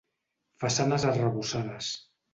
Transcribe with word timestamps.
Façanes 0.63 1.05
arrebossades. 1.11 1.95